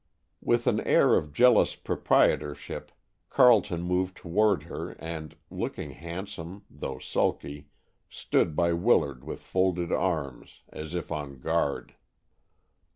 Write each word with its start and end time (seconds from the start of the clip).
With 0.41 0.65
an 0.65 0.79
air 0.79 1.15
of 1.15 1.31
jealous 1.31 1.75
proprietorship, 1.75 2.91
Carleton 3.29 3.83
moved 3.83 4.17
toward 4.17 4.63
her 4.63 4.93
and, 4.97 5.35
looking 5.51 5.91
handsome, 5.91 6.63
though 6.71 6.97
sulky, 6.97 7.67
stood 8.09 8.55
by 8.55 8.73
Willard 8.73 9.23
with 9.23 9.41
folded 9.41 9.91
arms, 9.91 10.63
as 10.69 10.95
if 10.95 11.11
on 11.11 11.37
guard. 11.37 11.93